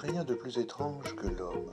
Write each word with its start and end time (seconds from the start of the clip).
rien 0.00 0.24
de 0.24 0.34
plus 0.34 0.56
étrange 0.56 1.14
que 1.14 1.26
l'homme. 1.26 1.70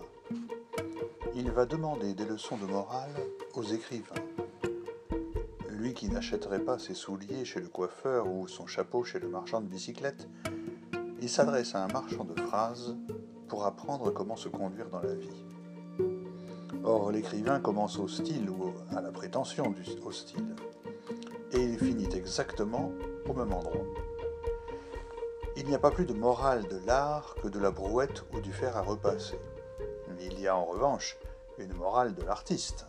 Il 1.33 1.49
va 1.51 1.65
demander 1.65 2.13
des 2.13 2.25
leçons 2.25 2.57
de 2.57 2.65
morale 2.65 3.13
aux 3.53 3.63
écrivains. 3.63 4.25
Lui 5.69 5.93
qui 5.93 6.09
n'achèterait 6.09 6.59
pas 6.59 6.77
ses 6.77 6.93
souliers 6.93 7.45
chez 7.45 7.61
le 7.61 7.69
coiffeur 7.69 8.27
ou 8.27 8.47
son 8.49 8.67
chapeau 8.67 9.05
chez 9.05 9.19
le 9.19 9.29
marchand 9.29 9.61
de 9.61 9.67
bicyclettes, 9.67 10.27
il 11.21 11.29
s'adresse 11.29 11.73
à 11.73 11.85
un 11.85 11.87
marchand 11.87 12.25
de 12.25 12.39
phrases 12.41 12.97
pour 13.47 13.65
apprendre 13.65 14.11
comment 14.11 14.35
se 14.35 14.49
conduire 14.49 14.89
dans 14.89 15.01
la 15.01 15.15
vie. 15.15 15.45
Or, 16.83 17.11
l'écrivain 17.11 17.61
commence 17.61 17.97
au 17.97 18.09
style 18.09 18.49
ou 18.49 18.73
à 18.93 18.99
la 18.99 19.11
prétention 19.11 19.71
du, 19.71 19.85
style, 19.85 20.55
et 21.53 21.63
il 21.63 21.77
finit 21.77 22.13
exactement 22.13 22.91
au 23.25 23.33
même 23.33 23.53
endroit. 23.53 23.85
Il 25.59 25.65
n'y 25.65 25.73
a 25.73 25.79
pas 25.79 25.89
plus 25.89 26.05
de 26.05 26.13
morale 26.13 26.67
de 26.67 26.79
l'art 26.85 27.33
que 27.41 27.47
de 27.47 27.57
la 27.57 27.71
brouette 27.71 28.23
ou 28.31 28.39
du 28.41 28.53
fer 28.53 28.77
à 28.77 28.81
repasser. 28.83 29.39
Il 30.21 30.39
y 30.39 30.47
a 30.47 30.55
en 30.55 30.65
revanche 30.65 31.17
une 31.57 31.73
morale 31.73 32.13
de 32.13 32.21
l'artiste. 32.21 32.85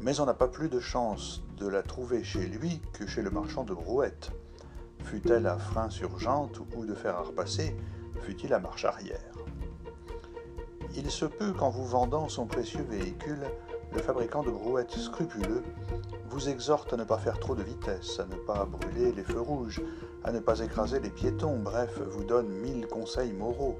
Mais 0.00 0.18
on 0.18 0.24
n'a 0.24 0.32
pas 0.32 0.48
plus 0.48 0.70
de 0.70 0.80
chance 0.80 1.42
de 1.58 1.68
la 1.68 1.82
trouver 1.82 2.24
chez 2.24 2.46
lui 2.46 2.80
que 2.94 3.06
chez 3.06 3.20
le 3.20 3.30
marchand 3.30 3.64
de 3.64 3.74
brouettes. 3.74 4.30
Fût-elle 5.04 5.46
à 5.46 5.58
frein 5.58 5.90
sur 5.90 6.18
jante 6.18 6.58
ou 6.74 6.86
de 6.86 6.94
fer 6.94 7.16
à 7.16 7.20
repasser, 7.20 7.76
fût-il 8.22 8.54
à 8.54 8.60
marche 8.60 8.86
arrière. 8.86 9.34
Il 10.96 11.10
se 11.10 11.26
peut 11.26 11.52
qu'en 11.52 11.68
vous 11.68 11.84
vendant 11.84 12.30
son 12.30 12.46
précieux 12.46 12.86
véhicule, 12.88 13.44
le 13.92 14.00
fabricant 14.00 14.42
de 14.42 14.50
brouettes 14.50 14.92
scrupuleux 14.92 15.62
vous 16.30 16.48
exhorte 16.48 16.94
à 16.94 16.96
ne 16.96 17.04
pas 17.04 17.18
faire 17.18 17.38
trop 17.38 17.54
de 17.54 17.62
vitesse, 17.62 18.18
à 18.20 18.24
ne 18.24 18.36
pas 18.36 18.64
brûler 18.64 19.12
les 19.12 19.22
feux 19.22 19.40
rouges, 19.40 19.82
à 20.24 20.32
ne 20.32 20.40
pas 20.40 20.60
écraser 20.60 21.00
les 21.00 21.10
piétons, 21.10 21.58
bref, 21.58 22.00
vous 22.00 22.24
donne 22.24 22.48
mille 22.48 22.86
conseils 22.86 23.32
moraux. 23.32 23.78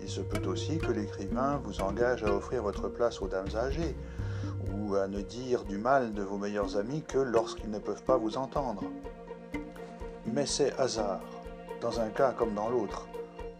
Il 0.00 0.08
se 0.08 0.20
peut 0.20 0.46
aussi 0.46 0.78
que 0.78 0.92
l'écrivain 0.92 1.60
vous 1.64 1.80
engage 1.80 2.22
à 2.22 2.32
offrir 2.32 2.62
votre 2.62 2.88
place 2.88 3.20
aux 3.22 3.28
dames 3.28 3.48
âgées, 3.56 3.96
ou 4.70 4.94
à 4.94 5.08
ne 5.08 5.22
dire 5.22 5.64
du 5.64 5.78
mal 5.78 6.12
de 6.12 6.22
vos 6.22 6.36
meilleurs 6.36 6.76
amis 6.76 7.02
que 7.02 7.18
lorsqu'ils 7.18 7.70
ne 7.70 7.78
peuvent 7.78 8.02
pas 8.02 8.18
vous 8.18 8.36
entendre. 8.36 8.84
Mais 10.26 10.46
c'est 10.46 10.78
hasard, 10.78 11.22
dans 11.80 11.98
un 11.98 12.10
cas 12.10 12.32
comme 12.32 12.54
dans 12.54 12.68
l'autre, 12.68 13.08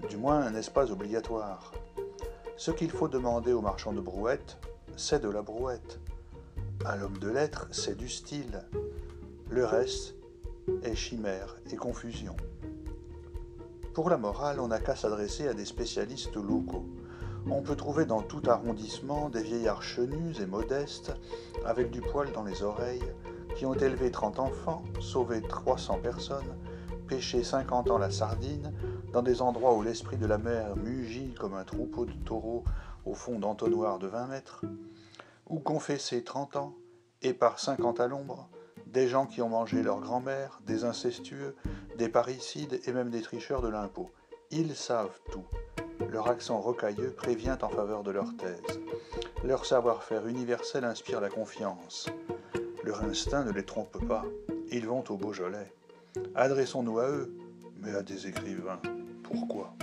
du 0.09 0.19
moins 0.19 0.51
n'est-ce 0.51 0.71
pas 0.71 0.93
obligatoire? 0.93 1.73
Ce 2.57 2.71
qu'il 2.71 2.91
faut 2.91 3.09
demander 3.09 3.53
au 3.53 3.63
marchand 3.63 3.93
de 3.93 4.01
brouettes, 4.01 4.59
c'est 4.97 5.23
de 5.23 5.31
la 5.31 5.43
brouette. 5.43 5.99
À 6.85 6.97
l'homme 6.97 7.19
de 7.19 7.31
lettres, 7.31 7.67
c'est 7.71 7.97
du 7.97 8.09
style. 8.09 8.63
Le 9.49 9.65
reste 9.65 10.18
est 10.83 10.95
chimère 10.95 11.57
et 11.71 11.77
confusion. 11.77 12.37
Pour 13.95 14.11
la 14.11 14.17
morale, 14.17 14.61
on 14.61 14.69
n'a 14.69 14.79
qu'à 14.79 14.95
s'adresser 14.95 15.49
à 15.49 15.55
des 15.55 15.65
spécialistes 15.65 16.37
locaux. 16.37 16.87
On 17.51 17.63
peut 17.63 17.77
trouver 17.77 18.05
dans 18.05 18.23
tout 18.23 18.43
arrondissement 18.47 19.29
des 19.29 19.43
vieillards 19.43 19.83
chenus 19.83 20.39
et 20.41 20.47
modestes, 20.47 21.13
avec 21.65 21.91
du 21.91 22.01
poil 22.01 22.31
dans 22.33 22.45
les 22.45 22.63
oreilles, 22.63 23.13
qui 23.57 23.67
ont 23.67 23.75
élevé 23.75 24.11
30 24.11 24.39
enfants, 24.39 24.85
sauvé 25.01 25.43
300 25.43 25.99
personnes, 26.03 26.57
pêché 27.09 27.43
50 27.43 27.91
ans 27.91 27.99
la 27.99 28.11
sardine, 28.11 28.73
dans 29.13 29.23
des 29.23 29.43
endroits 29.43 29.75
où 29.75 29.83
l'esprit 29.83 30.17
de 30.17 30.27
la 30.27 30.39
mer 30.39 30.77
mugit 30.77 31.35
comme 31.35 31.55
un 31.55 31.65
troupeau 31.65 32.05
de 32.05 32.13
taureaux 32.25 32.65
au 33.05 33.15
fond 33.15 33.39
d'entonnoirs 33.39 33.99
de 33.99 34.07
20 34.07 34.27
mètres, 34.27 34.65
ou 35.49 35.59
confessé 35.59 36.23
30 36.23 36.57
ans, 36.57 36.75
et 37.23 37.33
par 37.33 37.59
50 37.59 37.99
à 38.01 38.07
l'ombre, 38.07 38.49
des 38.93 39.09
gens 39.09 39.27
qui 39.27 39.43
ont 39.43 39.49
mangé 39.49 39.83
leur 39.83 40.01
grand-mère, 40.01 40.61
des 40.67 40.85
incestueux, 40.85 41.55
des 41.97 42.09
parricides 42.09 42.81
et 42.87 42.93
même 42.93 43.11
des 43.11 43.23
tricheurs 43.23 43.63
de 43.63 43.69
l'impôt. 43.69 44.11
Ils 44.51 44.75
savent 44.75 45.21
tout. 45.31 45.45
Leur 46.11 46.29
accent 46.29 46.59
rocailleux 46.59 47.11
prévient 47.11 47.59
en 47.61 47.69
faveur 47.69 48.03
de 48.03 48.11
leur 48.11 48.35
thèse. 48.37 48.81
Leur 49.45 49.67
savoir-faire 49.67 50.27
universel 50.27 50.85
inspire 50.85 51.21
la 51.21 51.29
confiance. 51.29 52.09
Leur 52.83 53.03
instinct 53.03 53.45
ne 53.45 53.53
les 53.53 53.65
trompe 53.65 54.07
pas. 54.07 54.25
Ils 54.71 54.87
vont 54.87 55.05
au 55.09 55.17
Beaujolais. 55.17 55.73
Adressons-nous 56.35 56.99
à 56.99 57.11
eux, 57.11 57.35
mais 57.83 57.95
à 57.95 58.03
des 58.03 58.27
écrivains. 58.27 58.81
Pourquoi? 59.23 59.75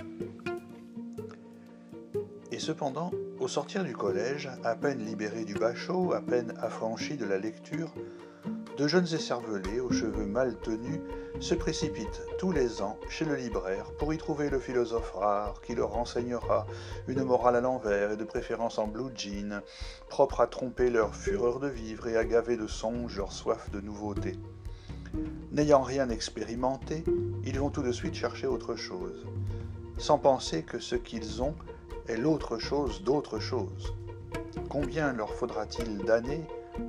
Cependant, 2.66 3.12
au 3.38 3.46
sortir 3.46 3.84
du 3.84 3.94
collège, 3.94 4.50
à 4.64 4.74
peine 4.74 4.98
libérés 4.98 5.44
du 5.44 5.54
bachot, 5.54 6.12
à 6.12 6.20
peine 6.20 6.52
affranchis 6.60 7.16
de 7.16 7.24
la 7.24 7.38
lecture, 7.38 7.94
de 8.76 8.88
jeunes 8.88 9.06
écervelés 9.14 9.78
aux 9.78 9.92
cheveux 9.92 10.26
mal 10.26 10.56
tenus 10.64 10.98
se 11.38 11.54
précipitent 11.54 12.22
tous 12.40 12.50
les 12.50 12.82
ans 12.82 12.98
chez 13.08 13.24
le 13.24 13.36
libraire 13.36 13.92
pour 14.00 14.12
y 14.12 14.18
trouver 14.18 14.50
le 14.50 14.58
philosophe 14.58 15.12
rare 15.12 15.60
qui 15.60 15.76
leur 15.76 15.96
enseignera 15.96 16.66
une 17.06 17.22
morale 17.22 17.54
à 17.54 17.60
l'envers 17.60 18.10
et 18.10 18.16
de 18.16 18.24
préférence 18.24 18.78
en 18.78 18.88
blue 18.88 19.14
jean, 19.14 19.62
propre 20.08 20.40
à 20.40 20.48
tromper 20.48 20.90
leur 20.90 21.14
fureur 21.14 21.60
de 21.60 21.68
vivre 21.68 22.08
et 22.08 22.16
à 22.16 22.24
gaver 22.24 22.56
de 22.56 22.66
songes 22.66 23.16
leur 23.16 23.30
soif 23.30 23.70
de 23.70 23.80
nouveauté. 23.80 24.32
N'ayant 25.52 25.82
rien 25.82 26.10
expérimenté, 26.10 27.04
ils 27.44 27.60
vont 27.60 27.70
tout 27.70 27.82
de 27.82 27.92
suite 27.92 28.14
chercher 28.14 28.48
autre 28.48 28.74
chose, 28.74 29.24
sans 29.98 30.18
penser 30.18 30.64
que 30.64 30.80
ce 30.80 30.96
qu'ils 30.96 31.44
ont 31.44 31.54
est 32.08 32.16
l'autre 32.16 32.58
chose 32.58 33.02
d'autre 33.02 33.38
chose. 33.38 33.94
Combien 34.68 35.12
leur 35.12 35.34
faudra-t-il 35.34 35.98
d'années 35.98 36.46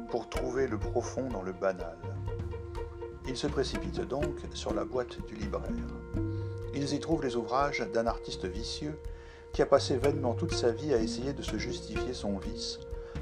pour 0.10 0.30
trouver 0.30 0.68
le 0.68 0.78
profond 0.78 1.28
dans 1.30 1.42
le 1.42 1.54
banal? 1.54 1.98
Ils 3.28 3.38
se 3.38 3.48
précipitent 3.48 4.08
donc 4.08 4.40
sur 4.54 4.74
la 4.74 4.86
boîte 4.86 5.26
du 5.28 5.36
libraire. 5.36 5.72
Ils 6.74 6.94
y 6.94 7.00
trouvent 7.00 7.24
les 7.24 7.36
ouvrages 7.36 7.86
d'un 7.94 8.08
artiste 8.08 8.46
vicieux 8.46 8.98
qui 9.54 9.62
a 9.62 9.66
passé 9.66 9.98
vainement 9.98 10.34
toute 10.34 10.54
sa 10.54 10.72
vie 10.72 10.94
à 10.94 10.98
essayer 10.98 11.34
de 11.34 11.42
se 11.42 11.58
justifier 11.58 12.14
son 12.14 12.38
vice, 12.38 12.80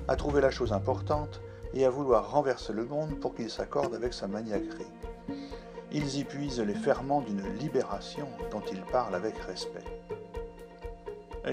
à 0.08 0.16
trouver 0.16 0.41
la 0.41 0.52
chose 0.52 0.74
importante 0.74 1.41
et 1.74 1.85
à 1.85 1.90
vouloir 1.90 2.31
renverser 2.31 2.74
le 2.74 2.85
monde 2.85 3.19
pour 3.19 3.35
qu'il 3.35 3.50
s'accorde 3.50 3.96
avec 3.96 4.14
sa 4.14 4.28
maniaquerie. 4.28 4.85
Ils 5.91 6.18
y 6.19 6.24
puisent 6.24 6.59
les 6.59 6.75
ferments 6.75 7.22
d'une 7.22 7.47
libération 7.58 8.28
dont 8.52 8.64
ils 8.72 8.84
parlent 8.84 9.16
avec 9.16 9.38
respect 9.38 9.84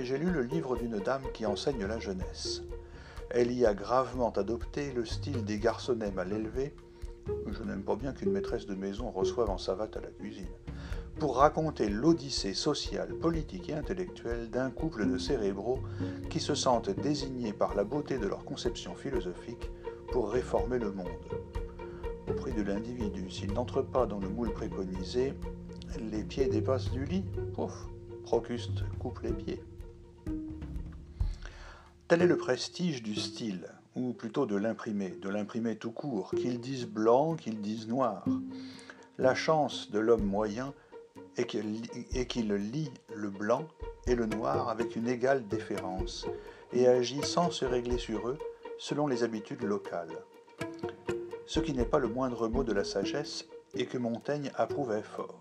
j'ai 0.00 0.18
lu 0.18 0.30
le 0.30 0.42
livre 0.42 0.76
d'une 0.76 0.98
dame 0.98 1.22
qui 1.34 1.46
enseigne 1.46 1.84
la 1.84 1.98
jeunesse. 1.98 2.62
Elle 3.30 3.52
y 3.52 3.66
a 3.66 3.74
gravement 3.74 4.30
adopté 4.30 4.92
le 4.92 5.04
style 5.04 5.44
des 5.44 5.58
garçonnets 5.58 6.10
mal 6.10 6.32
élevés, 6.32 6.74
je 7.46 7.62
n'aime 7.62 7.82
pas 7.82 7.96
bien 7.96 8.12
qu'une 8.12 8.32
maîtresse 8.32 8.66
de 8.66 8.74
maison 8.74 9.10
reçoive 9.10 9.50
en 9.50 9.58
savate 9.58 9.96
à 9.96 10.00
la 10.00 10.08
cuisine, 10.08 10.48
pour 11.18 11.36
raconter 11.36 11.88
l'odyssée 11.88 12.54
sociale, 12.54 13.14
politique 13.14 13.68
et 13.68 13.74
intellectuelle 13.74 14.50
d'un 14.50 14.70
couple 14.70 15.06
de 15.06 15.18
cérébraux 15.18 15.80
qui 16.30 16.40
se 16.40 16.54
sentent 16.54 16.90
désignés 16.90 17.52
par 17.52 17.74
la 17.74 17.84
beauté 17.84 18.18
de 18.18 18.26
leur 18.26 18.44
conception 18.44 18.94
philosophique 18.94 19.70
pour 20.10 20.30
réformer 20.30 20.78
le 20.78 20.92
monde. 20.92 21.06
Au 22.28 22.34
prix 22.34 22.52
de 22.52 22.62
l'individu, 22.62 23.30
s'il 23.30 23.52
n'entre 23.52 23.82
pas 23.82 24.06
dans 24.06 24.18
le 24.18 24.28
moule 24.28 24.52
préconisé, 24.52 25.34
les 26.10 26.24
pieds 26.24 26.46
dépassent 26.46 26.90
du 26.90 27.04
lit, 27.04 27.24
pouf, 27.54 27.86
Procuste 28.24 28.84
coupe 28.98 29.20
les 29.22 29.32
pieds. 29.32 29.60
Tel 32.12 32.20
est 32.20 32.26
le 32.26 32.36
prestige 32.36 33.02
du 33.02 33.14
style, 33.14 33.70
ou 33.96 34.12
plutôt 34.12 34.44
de 34.44 34.54
l'imprimé, 34.54 35.16
de 35.22 35.30
l'imprimé 35.30 35.76
tout 35.76 35.92
court, 35.92 36.32
qu'il 36.32 36.60
dise 36.60 36.84
blanc, 36.84 37.36
qu'il 37.36 37.62
dise 37.62 37.88
noir. 37.88 38.26
La 39.16 39.34
chance 39.34 39.90
de 39.90 39.98
l'homme 39.98 40.26
moyen 40.26 40.74
est 41.38 41.46
qu'il 41.46 42.52
lit 42.52 42.90
le 43.14 43.30
blanc 43.30 43.66
et 44.06 44.14
le 44.14 44.26
noir 44.26 44.68
avec 44.68 44.94
une 44.94 45.08
égale 45.08 45.48
déférence, 45.48 46.26
et 46.74 46.86
agit 46.86 47.22
sans 47.22 47.50
se 47.50 47.64
régler 47.64 47.96
sur 47.96 48.28
eux 48.28 48.38
selon 48.76 49.06
les 49.06 49.22
habitudes 49.22 49.62
locales. 49.62 50.18
Ce 51.46 51.60
qui 51.60 51.72
n'est 51.72 51.86
pas 51.86 51.98
le 51.98 52.08
moindre 52.08 52.46
mot 52.46 52.62
de 52.62 52.74
la 52.74 52.84
sagesse 52.84 53.46
et 53.72 53.86
que 53.86 53.96
Montaigne 53.96 54.52
approuvait 54.56 55.02
fort. 55.02 55.40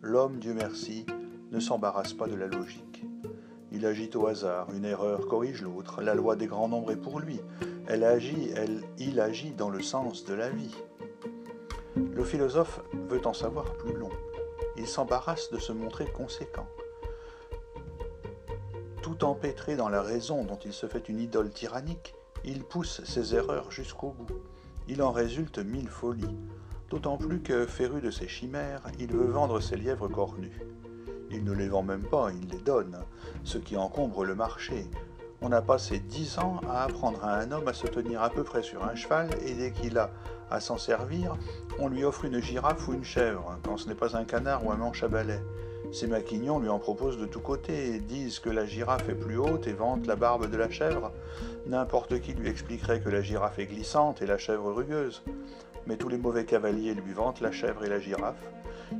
L'homme, 0.00 0.38
Dieu 0.38 0.54
merci, 0.54 1.06
ne 1.50 1.58
s'embarrasse 1.58 2.12
pas 2.12 2.28
de 2.28 2.36
la 2.36 2.46
logique. 2.46 2.91
Il 3.74 3.86
agit 3.86 4.10
au 4.14 4.26
hasard, 4.26 4.68
une 4.74 4.84
erreur 4.84 5.26
corrige 5.26 5.62
l'autre, 5.62 6.02
la 6.02 6.14
loi 6.14 6.36
des 6.36 6.46
grands 6.46 6.68
nombres 6.68 6.92
est 6.92 6.96
pour 6.96 7.20
lui. 7.20 7.40
Elle 7.86 8.04
agit, 8.04 8.50
elle, 8.54 8.82
il 8.98 9.18
agit 9.18 9.52
dans 9.52 9.70
le 9.70 9.80
sens 9.80 10.26
de 10.26 10.34
la 10.34 10.50
vie. 10.50 10.74
Le 11.96 12.22
philosophe 12.22 12.80
veut 13.08 13.26
en 13.26 13.32
savoir 13.32 13.72
plus 13.76 13.94
long. 13.94 14.10
Il 14.76 14.86
s'embarrasse 14.86 15.50
de 15.50 15.58
se 15.58 15.72
montrer 15.72 16.04
conséquent. 16.04 16.66
Tout 19.00 19.24
empêtré 19.24 19.74
dans 19.74 19.88
la 19.88 20.02
raison 20.02 20.44
dont 20.44 20.58
il 20.64 20.74
se 20.74 20.86
fait 20.86 21.08
une 21.08 21.18
idole 21.18 21.50
tyrannique, 21.50 22.14
il 22.44 22.64
pousse 22.64 23.02
ses 23.04 23.34
erreurs 23.34 23.70
jusqu'au 23.70 24.10
bout. 24.10 24.42
Il 24.86 25.02
en 25.02 25.12
résulte 25.12 25.58
mille 25.58 25.88
folies, 25.88 26.36
d'autant 26.90 27.16
plus 27.16 27.40
que, 27.40 27.66
féru 27.66 28.02
de 28.02 28.10
ses 28.10 28.28
chimères, 28.28 28.82
il 28.98 29.12
veut 29.12 29.30
vendre 29.30 29.60
ses 29.60 29.76
lièvres 29.76 30.08
cornus. 30.08 30.52
Il 31.32 31.44
ne 31.44 31.52
les 31.52 31.68
vend 31.68 31.82
même 31.82 32.02
pas, 32.02 32.30
il 32.30 32.48
les 32.50 32.62
donne, 32.62 32.98
ce 33.44 33.58
qui 33.58 33.76
encombre 33.76 34.24
le 34.24 34.34
marché. 34.34 34.86
On 35.40 35.50
a 35.50 35.62
passé 35.62 35.98
dix 35.98 36.38
ans 36.38 36.60
à 36.68 36.84
apprendre 36.84 37.24
à 37.24 37.36
un 37.36 37.50
homme 37.50 37.66
à 37.66 37.72
se 37.72 37.86
tenir 37.86 38.22
à 38.22 38.30
peu 38.30 38.44
près 38.44 38.62
sur 38.62 38.84
un 38.84 38.94
cheval, 38.94 39.30
et 39.44 39.54
dès 39.54 39.72
qu'il 39.72 39.98
a 39.98 40.10
à 40.50 40.60
s'en 40.60 40.78
servir, 40.78 41.34
on 41.78 41.88
lui 41.88 42.04
offre 42.04 42.26
une 42.26 42.40
girafe 42.40 42.86
ou 42.86 42.92
une 42.92 43.04
chèvre, 43.04 43.58
quand 43.64 43.76
ce 43.78 43.88
n'est 43.88 43.94
pas 43.94 44.16
un 44.16 44.24
canard 44.24 44.64
ou 44.64 44.70
un 44.70 44.76
manche 44.76 45.02
à 45.02 45.08
balai. 45.08 45.40
Ses 45.90 46.06
maquignons 46.06 46.58
lui 46.58 46.68
en 46.68 46.78
proposent 46.78 47.18
de 47.18 47.26
tous 47.26 47.40
côtés, 47.40 47.98
disent 47.98 48.38
que 48.38 48.50
la 48.50 48.64
girafe 48.64 49.08
est 49.08 49.14
plus 49.14 49.36
haute 49.36 49.66
et 49.66 49.72
vantent 49.72 50.06
la 50.06 50.16
barbe 50.16 50.48
de 50.48 50.56
la 50.56 50.70
chèvre. 50.70 51.12
N'importe 51.66 52.20
qui 52.20 52.34
lui 52.34 52.48
expliquerait 52.48 53.00
que 53.00 53.08
la 53.08 53.20
girafe 53.20 53.58
est 53.58 53.66
glissante 53.66 54.22
et 54.22 54.26
la 54.26 54.38
chèvre 54.38 54.72
rugueuse. 54.72 55.22
Mais 55.86 55.96
tous 55.96 56.08
les 56.08 56.18
mauvais 56.18 56.44
cavaliers 56.44 56.94
lui 56.94 57.12
vantent 57.12 57.40
la 57.40 57.52
chèvre 57.52 57.84
et 57.84 57.88
la 57.88 58.00
girafe. 58.00 58.42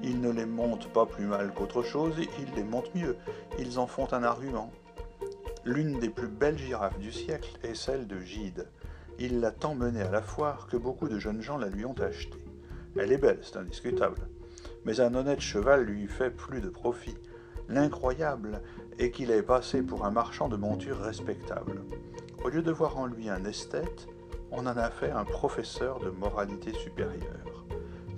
Ils 0.02 0.20
ne 0.20 0.30
les 0.30 0.46
montent 0.46 0.92
pas 0.92 1.06
plus 1.06 1.26
mal 1.26 1.52
qu'autre 1.54 1.82
chose, 1.82 2.14
ils 2.18 2.54
les 2.54 2.64
montent 2.64 2.94
mieux. 2.94 3.16
Ils 3.58 3.78
en 3.78 3.86
font 3.86 4.12
un 4.12 4.22
argument. 4.22 4.70
L'une 5.64 6.00
des 6.00 6.08
plus 6.08 6.28
belles 6.28 6.58
girafes 6.58 6.98
du 6.98 7.12
siècle 7.12 7.56
est 7.62 7.74
celle 7.74 8.06
de 8.06 8.20
Gide. 8.20 8.66
Il 9.18 9.40
l'a 9.40 9.52
tant 9.52 9.74
menée 9.74 10.02
à 10.02 10.10
la 10.10 10.22
foire 10.22 10.66
que 10.66 10.76
beaucoup 10.76 11.08
de 11.08 11.18
jeunes 11.18 11.42
gens 11.42 11.58
la 11.58 11.68
lui 11.68 11.84
ont 11.84 11.94
achetée. 12.00 12.44
Elle 12.96 13.12
est 13.12 13.18
belle, 13.18 13.38
c'est 13.42 13.56
indiscutable. 13.56 14.16
Mais 14.84 15.00
un 15.00 15.14
honnête 15.14 15.40
cheval 15.40 15.84
lui 15.84 16.08
fait 16.08 16.30
plus 16.30 16.60
de 16.60 16.68
profit. 16.68 17.16
L'incroyable 17.68 18.60
est 18.98 19.10
qu'il 19.10 19.30
est 19.30 19.42
passé 19.42 19.82
pour 19.82 20.04
un 20.04 20.10
marchand 20.10 20.48
de 20.48 20.56
montures 20.56 20.98
respectable. 20.98 21.82
Au 22.44 22.48
lieu 22.48 22.62
de 22.62 22.72
voir 22.72 22.98
en 22.98 23.06
lui 23.06 23.28
un 23.28 23.44
esthète, 23.44 24.08
on 24.52 24.66
en 24.66 24.76
a 24.76 24.90
fait 24.90 25.10
un 25.10 25.24
professeur 25.24 25.98
de 25.98 26.10
moralité 26.10 26.72
supérieure. 26.74 27.64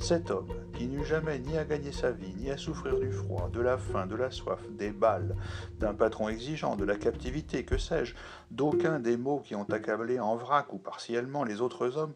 Cet 0.00 0.30
homme, 0.30 0.48
qui 0.74 0.88
n'eut 0.88 1.04
jamais 1.04 1.38
ni 1.38 1.56
à 1.56 1.64
gagner 1.64 1.92
sa 1.92 2.10
vie, 2.10 2.34
ni 2.36 2.50
à 2.50 2.56
souffrir 2.56 2.98
du 2.98 3.12
froid, 3.12 3.48
de 3.52 3.60
la 3.60 3.78
faim, 3.78 4.06
de 4.06 4.16
la 4.16 4.30
soif, 4.30 4.60
des 4.70 4.90
balles, 4.90 5.36
d'un 5.78 5.94
patron 5.94 6.28
exigeant, 6.28 6.74
de 6.74 6.84
la 6.84 6.96
captivité, 6.96 7.64
que 7.64 7.78
sais-je, 7.78 8.14
d'aucun 8.50 8.98
des 8.98 9.16
maux 9.16 9.38
qui 9.38 9.54
ont 9.54 9.70
accablé 9.70 10.18
en 10.18 10.34
vrac 10.34 10.72
ou 10.72 10.78
partiellement 10.78 11.44
les 11.44 11.60
autres 11.60 11.96
hommes, 11.96 12.12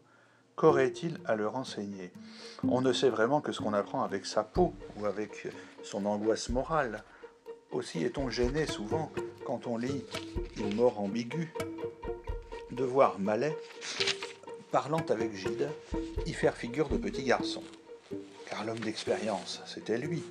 qu'aurait-il 0.57 1.19
à 1.25 1.35
leur 1.35 1.55
enseigner? 1.55 2.11
On 2.67 2.81
ne 2.81 2.91
sait 2.91 3.09
vraiment 3.09 3.39
que 3.39 3.53
ce 3.53 3.61
qu'on 3.61 3.73
apprend 3.73 4.03
avec 4.03 4.25
sa 4.25 4.43
peau 4.43 4.73
ou 4.97 5.05
avec 5.05 5.47
son 5.81 6.05
angoisse 6.05 6.49
morale. 6.49 7.03
Aussi 7.71 8.03
est-on 8.03 8.29
gêné 8.29 8.65
souvent, 8.65 9.09
quand 9.45 9.67
on 9.67 9.77
lit 9.77 10.03
une 10.57 10.75
mort 10.75 10.99
ambiguë, 10.99 11.53
de 12.79 12.85
voir 12.85 13.19
Malais, 13.19 13.57
parlant 14.71 15.03
avec 15.09 15.35
Gide, 15.35 15.67
y 16.25 16.31
faire 16.31 16.55
figure 16.55 16.87
de 16.87 16.95
petit 16.95 17.23
garçon. 17.23 17.61
Car 18.49 18.63
l'homme 18.63 18.79
d'expérience, 18.79 19.61
c'était 19.65 19.97
lui. 19.97 20.23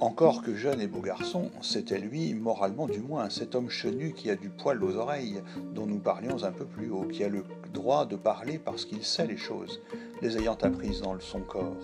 Encore 0.00 0.42
que 0.42 0.54
jeune 0.54 0.80
et 0.80 0.86
beau 0.86 1.02
garçon, 1.02 1.50
c'était 1.60 1.98
lui, 1.98 2.32
moralement 2.32 2.86
du 2.86 3.00
moins, 3.00 3.28
cet 3.28 3.54
homme 3.54 3.68
chenu 3.68 4.14
qui 4.14 4.30
a 4.30 4.36
du 4.36 4.48
poil 4.48 4.82
aux 4.82 4.96
oreilles, 4.96 5.42
dont 5.74 5.84
nous 5.84 5.98
parlions 5.98 6.44
un 6.44 6.52
peu 6.52 6.64
plus 6.64 6.90
haut, 6.90 7.04
qui 7.04 7.24
a 7.24 7.28
le 7.28 7.44
droit 7.74 8.06
de 8.06 8.16
parler 8.16 8.58
parce 8.58 8.86
qu'il 8.86 9.04
sait 9.04 9.26
les 9.26 9.36
choses, 9.36 9.82
les 10.22 10.38
ayant 10.38 10.56
apprises 10.62 11.02
dans 11.02 11.20
son 11.20 11.40
corps. 11.40 11.76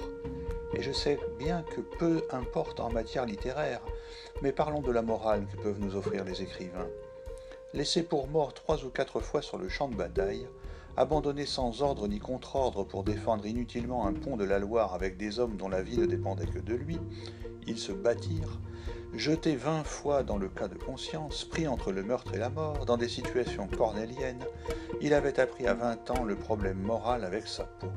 Et 0.73 0.81
je 0.81 0.93
sais 0.93 1.21
bien 1.39 1.63
que 1.75 1.83
peu 1.83 2.23
importe 2.31 2.81
en 2.81 2.91
matière 2.91 3.27
littéraire, 3.27 3.83
mais 4.41 4.53
parlons 4.53 4.81
de 4.81 4.91
la 4.91 5.03
morale 5.03 5.47
que 5.53 5.63
peuvent 5.65 5.81
nous 5.81 5.97
offrir 5.97 6.25
les 6.25 6.41
écrivains. 6.41 6.89
Laissé 7.77 8.03
pour 8.03 8.27
mort 8.27 8.55
trois 8.55 8.83
ou 8.87 8.89
quatre 8.89 9.21
fois 9.21 9.43
sur 9.43 9.59
le 9.59 9.69
champ 9.69 9.87
de 9.89 9.97
bataille, 9.97 10.47
abandonné 10.97 11.45
sans 11.45 11.83
ordre 11.83 12.09
ni 12.09 12.19
contre-ordre 12.19 12.85
pour 12.85 13.05
défendre 13.05 13.45
inutilement 13.45 14.07
un 14.07 14.15
pont 14.15 14.39
de 14.39 14.47
la 14.47 14.59
Loire 14.59 14.95
avec 14.95 15.19
des 15.19 15.39
hommes 15.41 15.59
dont 15.59 15.69
la 15.69 15.83
vie 15.83 15.99
ne 15.99 16.07
dépendait 16.07 16.47
que 16.47 16.59
de 16.59 16.75
lui, 16.75 16.97
ils 17.67 17.77
se 17.77 17.93
battirent, 17.93 18.59
jetés 19.13 19.57
vingt 19.57 19.85
fois 19.85 20.23
dans 20.23 20.39
le 20.39 20.49
cas 20.49 20.69
de 20.69 20.79
conscience, 20.79 21.45
pris 21.45 21.69
entre 21.69 21.93
le 21.93 22.03
meurtre 22.03 22.33
et 22.35 22.39
la 22.39 22.49
mort, 22.49 22.87
dans 22.87 22.97
des 22.97 23.11
situations 23.11 23.69
cornéliennes, 23.69 24.47
il 25.03 25.13
avait 25.13 25.39
appris 25.39 25.67
à 25.67 25.75
vingt 25.75 26.11
ans 26.11 26.25
le 26.25 26.37
problème 26.37 26.79
moral 26.79 27.25
avec 27.27 27.47
sa 27.47 27.65
peau. 27.65 27.89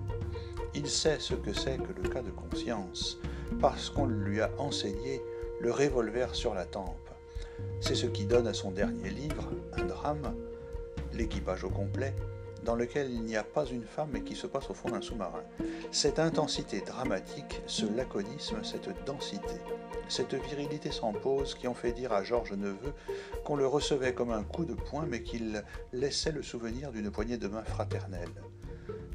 Il 0.76 0.90
sait 0.90 1.20
ce 1.20 1.36
que 1.36 1.54
c'est 1.54 1.78
que 1.78 1.94
le 2.02 2.10
cas 2.10 2.22
de 2.22 2.32
conscience, 2.32 3.18
parce 3.62 3.90
qu'on 3.90 4.08
lui 4.08 4.42
a 4.42 4.52
enseigné 4.58 5.22
le 5.62 5.72
revolver 5.72 6.36
sur 6.36 6.54
la 6.54 6.66
tempe. 6.66 6.98
C'est 7.82 7.96
ce 7.96 8.06
qui 8.06 8.26
donne 8.26 8.48
à 8.48 8.54
son 8.54 8.72
dernier 8.72 9.10
livre, 9.10 9.50
l'équipage 11.14 11.64
au 11.64 11.70
complet, 11.70 12.14
dans 12.64 12.76
lequel 12.76 13.12
il 13.12 13.24
n'y 13.24 13.38
a 13.38 13.44
pas 13.44 13.66
une 13.66 13.84
femme 13.84 14.16
et 14.16 14.22
qui 14.22 14.36
se 14.36 14.48
passe 14.48 14.70
au 14.70 14.74
fond 14.74 14.90
d'un 14.90 15.02
sous-marin. 15.02 15.44
Cette 15.92 16.20
intensité 16.20 16.82
dramatique, 16.82 17.62
ce 17.68 17.86
laconisme, 17.86 18.64
cette 18.64 18.90
densité, 19.06 19.56
cette 20.08 20.34
virilité 20.34 20.92
sans 20.92 21.14
pause 21.14 21.56
qui 21.56 21.68
ont 21.68 21.74
fait 21.74 21.94
dire 21.94 22.12
à 22.12 22.24
Georges 22.24 22.54
Neveu 22.54 22.94
qu'on 23.46 23.56
le 23.56 23.68
recevait 23.68 24.14
comme 24.14 24.32
un 24.32 24.44
coup 24.44 24.66
de 24.66 24.74
poing 24.74 25.06
mais 25.08 25.24
qu'il 25.24 25.64
laissait 25.94 26.32
le 26.32 26.44
souvenir 26.44 26.92
d'une 26.92 27.12
poignée 27.12 27.38
de 27.38 27.48
main 27.48 27.64
fraternelle. 27.64 28.30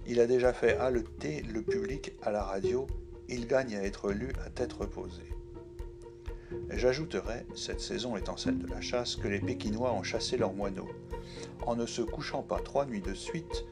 Il 0.06 0.20
a 0.20 0.26
déjà 0.26 0.52
fait 0.52 0.76
haleter 0.78 1.42
le 1.42 1.62
public 1.62 2.12
à 2.22 2.30
la 2.30 2.42
radio, 2.42 2.86
il 3.28 3.46
gagne 3.46 3.76
à 3.76 3.82
être 3.82 4.10
lu 4.10 4.32
à 4.44 4.50
tête 4.50 4.72
reposée. 4.72 5.33
J'ajouterai, 6.70 7.46
cette 7.54 7.80
saison 7.80 8.16
étant 8.16 8.36
celle 8.36 8.58
de 8.58 8.66
la 8.66 8.80
chasse, 8.80 9.16
que 9.16 9.28
les 9.28 9.40
Pékinois 9.40 9.92
ont 9.92 10.02
chassé 10.02 10.36
leurs 10.36 10.52
moineaux 10.52 10.90
en 11.66 11.76
ne 11.76 11.86
se 11.86 12.02
couchant 12.02 12.42
pas 12.42 12.60
trois 12.60 12.86
nuits 12.86 13.00
de 13.00 13.14
suite 13.14 13.64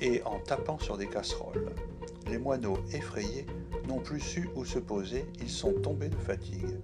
et 0.00 0.22
en 0.24 0.38
tapant 0.38 0.78
sur 0.78 0.96
des 0.96 1.08
casseroles. 1.08 1.74
Les 2.26 2.38
moineaux, 2.38 2.78
effrayés, 2.92 3.46
n'ont 3.86 4.00
plus 4.00 4.20
su 4.20 4.48
où 4.54 4.64
se 4.64 4.78
poser, 4.78 5.24
ils 5.40 5.50
sont 5.50 5.72
tombés 5.72 6.08
de 6.08 6.16
fatigue. 6.16 6.78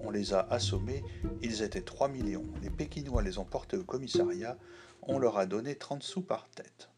On 0.00 0.10
les 0.10 0.32
a 0.32 0.40
assommés, 0.50 1.04
ils 1.42 1.62
étaient 1.62 1.82
trois 1.82 2.08
millions. 2.08 2.46
Les 2.62 2.70
Pékinois 2.70 3.22
les 3.22 3.38
ont 3.38 3.44
portés 3.44 3.76
au 3.76 3.84
commissariat, 3.84 4.56
on 5.02 5.18
leur 5.18 5.38
a 5.38 5.46
donné 5.46 5.74
30 5.74 6.02
sous 6.02 6.22
par 6.22 6.48
tête. 6.50 6.88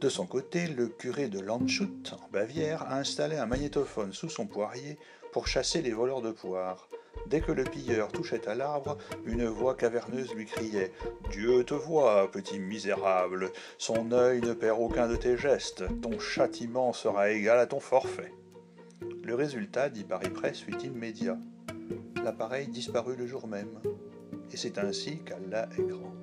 De 0.00 0.08
son 0.10 0.26
côté, 0.26 0.66
le 0.68 0.88
curé 0.88 1.28
de 1.28 1.40
Landshut, 1.40 2.12
en 2.12 2.28
Bavière, 2.30 2.82
a 2.82 2.98
installé 2.98 3.36
un 3.36 3.46
magnétophone 3.46 4.12
sous 4.12 4.28
son 4.28 4.46
poirier 4.46 4.98
pour 5.36 5.48
chasser 5.48 5.82
les 5.82 5.92
voleurs 5.92 6.22
de 6.22 6.30
poire. 6.30 6.88
Dès 7.26 7.42
que 7.42 7.52
le 7.52 7.64
pilleur 7.64 8.10
touchait 8.10 8.48
à 8.48 8.54
l'arbre, 8.54 8.96
une 9.26 9.44
voix 9.44 9.74
caverneuse 9.74 10.32
lui 10.32 10.46
criait 10.46 10.92
Dieu 11.30 11.62
te 11.62 11.74
voit, 11.74 12.30
petit 12.30 12.58
misérable, 12.58 13.52
son 13.76 14.12
œil 14.12 14.40
ne 14.40 14.54
perd 14.54 14.80
aucun 14.80 15.08
de 15.08 15.14
tes 15.14 15.36
gestes, 15.36 15.84
ton 16.00 16.18
châtiment 16.18 16.94
sera 16.94 17.28
égal 17.32 17.58
à 17.58 17.66
ton 17.66 17.80
forfait. 17.80 18.32
Le 19.22 19.34
résultat, 19.34 19.90
dit 19.90 20.04
Paris 20.04 20.30
Presse, 20.30 20.60
fut 20.60 20.80
immédiat. 20.82 21.36
L'appareil 22.24 22.68
disparut 22.68 23.16
le 23.16 23.26
jour 23.26 23.46
même, 23.46 23.78
et 24.50 24.56
c'est 24.56 24.78
ainsi 24.78 25.18
qu'Allah 25.18 25.68
est 25.76 25.82
grand. 25.82 26.14